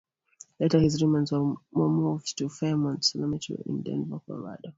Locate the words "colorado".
4.25-4.69